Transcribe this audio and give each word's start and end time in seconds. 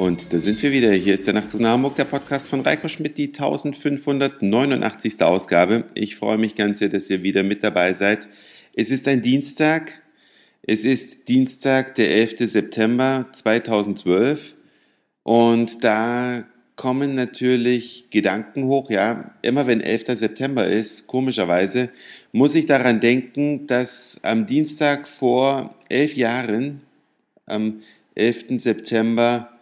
Und 0.00 0.32
da 0.32 0.38
sind 0.38 0.62
wir 0.62 0.72
wieder. 0.72 0.92
Hier 0.92 1.12
ist 1.12 1.26
der 1.26 1.34
Nachtzug 1.34 1.60
nach 1.60 1.72
Hamburg, 1.72 1.94
der 1.96 2.06
Podcast 2.06 2.48
von 2.48 2.62
Reiko 2.62 2.88
Schmidt, 2.88 3.18
die 3.18 3.26
1589. 3.26 5.20
Ausgabe. 5.20 5.84
Ich 5.92 6.16
freue 6.16 6.38
mich 6.38 6.54
ganz 6.54 6.78
sehr, 6.78 6.88
dass 6.88 7.10
ihr 7.10 7.22
wieder 7.22 7.42
mit 7.42 7.62
dabei 7.62 7.92
seid. 7.92 8.26
Es 8.74 8.88
ist 8.88 9.06
ein 9.06 9.20
Dienstag. 9.20 10.00
Es 10.62 10.86
ist 10.86 11.28
Dienstag, 11.28 11.96
der 11.96 12.12
11. 12.12 12.50
September 12.50 13.26
2012. 13.30 14.56
Und 15.22 15.84
da 15.84 16.46
kommen 16.76 17.14
natürlich 17.14 18.06
Gedanken 18.08 18.64
hoch. 18.64 18.88
Ja, 18.88 19.34
immer 19.42 19.66
wenn 19.66 19.82
11. 19.82 20.16
September 20.16 20.66
ist, 20.66 21.08
komischerweise, 21.08 21.90
muss 22.32 22.54
ich 22.54 22.64
daran 22.64 23.00
denken, 23.00 23.66
dass 23.66 24.18
am 24.22 24.46
Dienstag 24.46 25.10
vor 25.10 25.74
elf 25.90 26.16
Jahren, 26.16 26.80
am 27.44 27.82
11. 28.14 28.62
September 28.62 29.59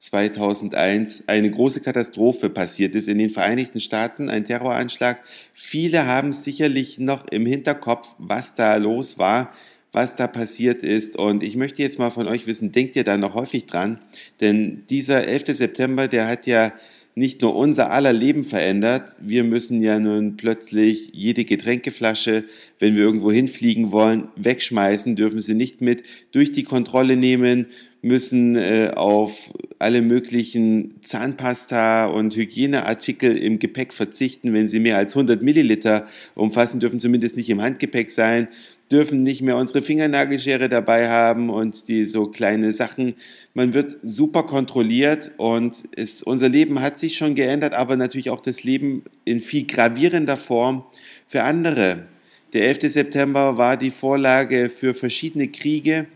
2001 0.00 1.24
eine 1.26 1.50
große 1.50 1.82
Katastrophe 1.82 2.48
passiert 2.48 2.96
ist 2.96 3.06
in 3.06 3.18
den 3.18 3.28
Vereinigten 3.28 3.80
Staaten, 3.80 4.30
ein 4.30 4.46
Terroranschlag. 4.46 5.20
Viele 5.52 6.06
haben 6.06 6.32
sicherlich 6.32 6.98
noch 6.98 7.28
im 7.28 7.44
Hinterkopf, 7.44 8.14
was 8.16 8.54
da 8.54 8.76
los 8.76 9.18
war, 9.18 9.52
was 9.92 10.16
da 10.16 10.26
passiert 10.26 10.82
ist. 10.82 11.16
Und 11.16 11.42
ich 11.42 11.54
möchte 11.54 11.82
jetzt 11.82 11.98
mal 11.98 12.08
von 12.10 12.28
euch 12.28 12.46
wissen, 12.46 12.72
denkt 12.72 12.96
ihr 12.96 13.04
da 13.04 13.18
noch 13.18 13.34
häufig 13.34 13.66
dran? 13.66 13.98
Denn 14.40 14.84
dieser 14.88 15.28
11. 15.28 15.54
September, 15.54 16.08
der 16.08 16.28
hat 16.28 16.46
ja 16.46 16.72
nicht 17.14 17.42
nur 17.42 17.54
unser 17.54 17.90
aller 17.90 18.14
Leben 18.14 18.44
verändert. 18.44 19.16
Wir 19.20 19.44
müssen 19.44 19.82
ja 19.82 19.98
nun 19.98 20.38
plötzlich 20.38 21.10
jede 21.12 21.44
Getränkeflasche, 21.44 22.44
wenn 22.78 22.96
wir 22.96 23.02
irgendwo 23.02 23.30
hinfliegen 23.30 23.92
wollen, 23.92 24.28
wegschmeißen, 24.36 25.14
dürfen 25.14 25.42
sie 25.42 25.54
nicht 25.54 25.82
mit 25.82 26.04
durch 26.32 26.52
die 26.52 26.64
Kontrolle 26.64 27.16
nehmen, 27.16 27.66
müssen 28.00 28.56
äh, 28.56 28.92
auf 28.94 29.52
alle 29.80 30.02
möglichen 30.02 30.96
Zahnpasta 31.02 32.06
und 32.06 32.36
Hygieneartikel 32.36 33.34
im 33.34 33.58
Gepäck 33.58 33.94
verzichten. 33.94 34.52
Wenn 34.52 34.68
sie 34.68 34.78
mehr 34.78 34.98
als 34.98 35.14
100 35.14 35.40
Milliliter 35.42 36.06
umfassen, 36.34 36.80
dürfen 36.80 37.00
zumindest 37.00 37.36
nicht 37.36 37.48
im 37.48 37.62
Handgepäck 37.62 38.10
sein, 38.10 38.48
dürfen 38.92 39.22
nicht 39.22 39.40
mehr 39.40 39.56
unsere 39.56 39.80
Fingernagelschere 39.80 40.68
dabei 40.68 41.08
haben 41.08 41.48
und 41.48 41.88
die 41.88 42.04
so 42.04 42.26
kleine 42.26 42.74
Sachen. 42.74 43.14
Man 43.54 43.72
wird 43.72 43.96
super 44.02 44.42
kontrolliert 44.42 45.32
und 45.38 45.78
es, 45.96 46.22
unser 46.22 46.50
Leben 46.50 46.82
hat 46.82 46.98
sich 46.98 47.16
schon 47.16 47.34
geändert, 47.34 47.72
aber 47.72 47.96
natürlich 47.96 48.28
auch 48.28 48.42
das 48.42 48.64
Leben 48.64 49.04
in 49.24 49.40
viel 49.40 49.66
gravierender 49.66 50.36
Form 50.36 50.84
für 51.26 51.42
andere. 51.42 52.04
Der 52.52 52.68
11. 52.68 52.92
September 52.92 53.56
war 53.56 53.78
die 53.78 53.90
Vorlage 53.90 54.68
für 54.68 54.92
verschiedene 54.92 55.48
Kriege, 55.48 56.06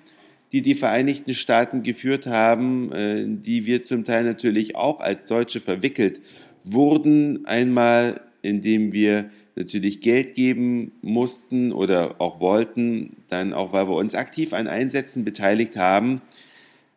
die 0.55 0.63
die 0.63 0.77
Vereinigten 0.77 1.35
Staaten 1.35 1.83
geführt 1.83 2.27
haben, 2.27 2.93
äh, 2.93 3.25
die 3.27 3.67
wir 3.67 3.83
zum 3.83 4.05
Teil 4.05 4.23
natürlich 4.23 4.77
auch 4.77 5.01
als 5.01 5.25
Deutsche 5.25 5.59
verwickelt 5.59 6.21
wurden. 6.63 7.45
Einmal, 7.45 8.21
indem 8.41 8.93
wir 8.93 9.31
natürlich 9.57 10.01
Geld 10.01 10.37
geben 10.37 10.93
mussten 11.03 11.73
oder 11.73 12.21
auch 12.21 12.39
wollten, 12.39 13.11
dann 13.29 13.53
auch, 13.53 13.73
weil 13.73 13.89
wir 13.89 13.97
uns 13.97 14.15
aktiv 14.15 14.53
an 14.53 14.69
Einsätzen 14.69 15.25
beteiligt 15.25 15.77
haben. 15.77 16.23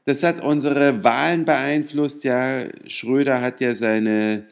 Das 0.05 0.21
hat 0.21 0.39
unsere 0.39 1.03
Wahlen 1.03 1.43
beeinflusst. 1.43 2.25
Ja, 2.25 2.65
Schröder 2.85 3.41
hat 3.41 3.59
ja 3.59 3.73
seine 3.73 4.43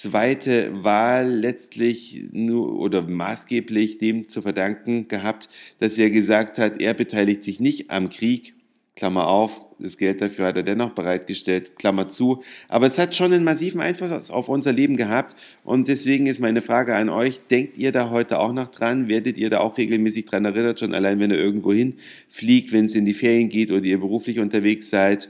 zweite 0.00 0.82
Wahl 0.82 1.30
letztlich 1.30 2.24
nur 2.32 2.78
oder 2.78 3.02
maßgeblich 3.02 3.98
dem 3.98 4.26
zu 4.26 4.40
verdanken 4.40 5.06
gehabt, 5.06 5.50
dass 5.80 5.98
er 5.98 6.08
gesagt 6.08 6.56
hat, 6.56 6.80
er 6.80 6.94
beteiligt 6.94 7.44
sich 7.44 7.60
nicht 7.60 7.90
am 7.90 8.08
Krieg, 8.08 8.54
Klammer 8.96 9.26
auf, 9.26 9.66
das 9.78 9.98
Geld 9.98 10.22
dafür 10.22 10.46
hat 10.46 10.56
er 10.56 10.62
dennoch 10.62 10.90
bereitgestellt, 10.90 11.76
Klammer 11.76 12.08
zu. 12.08 12.42
Aber 12.68 12.86
es 12.86 12.98
hat 12.98 13.14
schon 13.14 13.32
einen 13.32 13.44
massiven 13.44 13.80
Einfluss 13.82 14.30
auf 14.30 14.48
unser 14.48 14.72
Leben 14.72 14.96
gehabt. 14.96 15.36
Und 15.62 15.88
deswegen 15.88 16.26
ist 16.26 16.40
meine 16.40 16.62
Frage 16.62 16.94
an 16.94 17.08
euch, 17.08 17.40
denkt 17.50 17.76
ihr 17.76 17.92
da 17.92 18.10
heute 18.10 18.38
auch 18.38 18.52
noch 18.52 18.68
dran? 18.68 19.08
Werdet 19.08 19.36
ihr 19.36 19.50
da 19.50 19.60
auch 19.60 19.76
regelmäßig 19.76 20.24
dran 20.24 20.44
erinnert, 20.44 20.80
schon 20.80 20.94
allein 20.94 21.20
wenn 21.20 21.30
ihr 21.30 21.38
irgendwo 21.38 21.72
hinfliegt, 21.72 22.72
wenn 22.72 22.86
es 22.86 22.94
in 22.94 23.04
die 23.04 23.14
Ferien 23.14 23.48
geht 23.48 23.70
oder 23.70 23.84
ihr 23.84 24.00
beruflich 24.00 24.40
unterwegs 24.40 24.88
seid? 24.88 25.28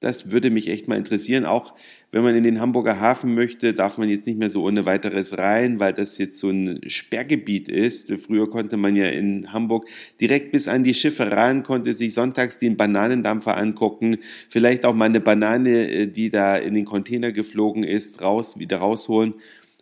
Das 0.00 0.30
würde 0.30 0.50
mich 0.50 0.68
echt 0.68 0.88
mal 0.88 0.98
interessieren. 0.98 1.44
Auch 1.44 1.74
wenn 2.16 2.24
man 2.24 2.34
in 2.34 2.44
den 2.44 2.62
Hamburger 2.62 2.98
Hafen 2.98 3.34
möchte, 3.34 3.74
darf 3.74 3.98
man 3.98 4.08
jetzt 4.08 4.26
nicht 4.26 4.38
mehr 4.38 4.48
so 4.48 4.64
ohne 4.64 4.86
weiteres 4.86 5.36
rein, 5.36 5.80
weil 5.80 5.92
das 5.92 6.16
jetzt 6.16 6.38
so 6.38 6.48
ein 6.48 6.80
Sperrgebiet 6.86 7.68
ist. 7.68 8.10
Früher 8.24 8.48
konnte 8.48 8.78
man 8.78 8.96
ja 8.96 9.04
in 9.04 9.52
Hamburg 9.52 9.86
direkt 10.18 10.50
bis 10.50 10.66
an 10.66 10.82
die 10.82 10.94
Schiffe 10.94 11.30
ran, 11.30 11.62
konnte 11.62 11.92
sich 11.92 12.14
sonntags 12.14 12.56
den 12.56 12.78
Bananendampfer 12.78 13.58
angucken, 13.58 14.16
vielleicht 14.48 14.86
auch 14.86 14.94
mal 14.94 15.04
eine 15.04 15.20
Banane, 15.20 15.90
äh, 15.90 16.06
die 16.06 16.30
da 16.30 16.56
in 16.56 16.72
den 16.72 16.86
Container 16.86 17.32
geflogen 17.32 17.82
ist, 17.82 18.22
raus, 18.22 18.58
wieder 18.58 18.78
rausholen 18.78 19.34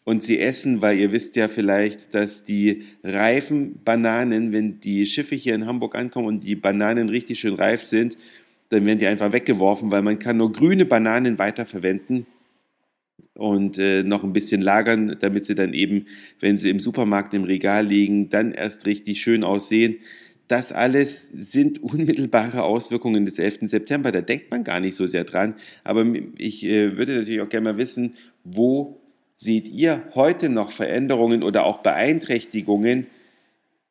und 0.02 0.24
sie 0.24 0.40
essen, 0.40 0.82
weil 0.82 0.98
ihr 0.98 1.12
wisst 1.12 1.36
ja 1.36 1.46
vielleicht, 1.46 2.14
dass 2.16 2.42
die 2.42 2.82
reifen 3.04 3.80
Bananen, 3.84 4.52
wenn 4.52 4.80
die 4.80 5.06
Schiffe 5.06 5.36
hier 5.36 5.54
in 5.54 5.66
Hamburg 5.66 5.94
ankommen 5.94 6.26
und 6.26 6.44
die 6.44 6.56
Bananen 6.56 7.08
richtig 7.08 7.38
schön 7.38 7.54
reif 7.54 7.82
sind, 7.82 8.16
dann 8.74 8.86
werden 8.86 8.98
die 8.98 9.06
einfach 9.06 9.32
weggeworfen, 9.32 9.90
weil 9.90 10.02
man 10.02 10.18
kann 10.18 10.36
nur 10.36 10.52
grüne 10.52 10.84
Bananen 10.84 11.38
weiterverwenden 11.38 12.26
und 13.34 13.78
äh, 13.78 14.02
noch 14.02 14.24
ein 14.24 14.32
bisschen 14.32 14.62
lagern, 14.62 15.16
damit 15.20 15.44
sie 15.44 15.54
dann 15.54 15.74
eben, 15.74 16.06
wenn 16.40 16.58
sie 16.58 16.70
im 16.70 16.80
Supermarkt 16.80 17.34
im 17.34 17.44
Regal 17.44 17.86
liegen, 17.86 18.30
dann 18.30 18.52
erst 18.52 18.86
richtig 18.86 19.20
schön 19.20 19.44
aussehen. 19.44 19.96
Das 20.46 20.72
alles 20.72 21.30
sind 21.32 21.82
unmittelbare 21.82 22.62
Auswirkungen 22.62 23.24
des 23.24 23.38
11. 23.38 23.60
September. 23.62 24.12
Da 24.12 24.20
denkt 24.20 24.50
man 24.50 24.62
gar 24.62 24.78
nicht 24.80 24.94
so 24.94 25.06
sehr 25.06 25.24
dran. 25.24 25.54
Aber 25.84 26.04
ich 26.36 26.64
äh, 26.64 26.96
würde 26.96 27.16
natürlich 27.16 27.40
auch 27.40 27.48
gerne 27.48 27.72
mal 27.72 27.78
wissen, 27.78 28.14
wo 28.44 29.00
seht 29.36 29.68
ihr 29.68 30.04
heute 30.14 30.48
noch 30.48 30.70
Veränderungen 30.70 31.42
oder 31.42 31.64
auch 31.64 31.78
Beeinträchtigungen, 31.78 33.06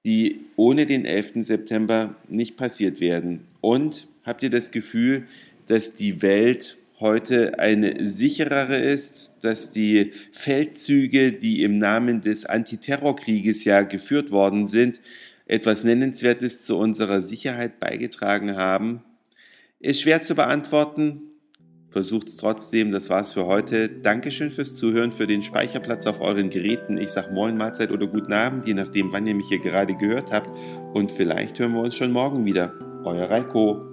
die 0.06 0.42
ohne 0.56 0.86
den 0.86 1.06
11. 1.06 1.46
September 1.46 2.16
nicht 2.30 2.56
passiert 2.56 3.02
werden? 3.02 3.42
Und 3.60 4.08
Habt 4.26 4.44
ihr 4.44 4.50
das 4.50 4.72
Gefühl, 4.72 5.28
dass 5.68 5.96
die 5.96 6.22
Welt 6.22 6.78
heute 7.00 7.60
eine 7.60 8.06
sicherere 8.06 8.78
ist, 8.78 9.36
dass 9.42 9.72
die 9.72 10.14
Feldzüge, 10.32 11.34
die 11.34 11.64
im 11.64 11.76
Namen 11.76 12.22
des 12.22 12.46
Antiterrorkrieges 12.46 13.66
ja 13.66 13.82
geführt 13.82 14.32
worden 14.32 14.68
sind, 14.68 15.02
etwas 15.46 15.84
Nennenswertes 15.84 16.64
zu 16.64 16.78
unserer 16.78 17.22
Sicherheit 17.22 17.80
beigetragen 17.80 18.56
haben? 18.56 19.04
Ist 19.80 20.02
schwer 20.02 20.22
zu 20.22 20.36
beantworten. 20.36 21.22
Versucht 21.90 22.30
es 22.30 22.38
trotzdem. 22.38 22.92
Das 22.92 23.10
war's 23.10 23.34
für 23.34 23.46
heute. 23.46 23.90
Dankeschön 23.90 24.50
fürs 24.50 24.74
Zuhören, 24.74 25.12
für 25.12 25.28
den 25.28 25.44
Speicherplatz 25.44 26.08
auf 26.08 26.22
euren 26.22 26.50
Geräten. 26.50 26.98
Ich 26.98 27.10
sag 27.10 27.32
Moin, 27.32 27.58
Mahlzeit 27.58 27.92
oder 27.92 28.08
guten 28.08 28.34
Abend, 28.34 28.66
je 28.66 28.74
nachdem, 28.74 29.12
wann 29.12 29.28
ihr 29.28 29.36
mich 29.36 29.48
hier 29.50 29.60
gerade 29.60 29.94
gehört 29.96 30.32
habt. 30.32 30.50
Und 30.94 31.12
vielleicht 31.12 31.60
hören 31.60 31.74
wir 31.74 31.82
uns 31.82 31.96
schon 31.96 32.12
morgen 32.12 32.46
wieder. 32.46 32.74
Euer 33.04 33.30
Reiko. 33.30 33.93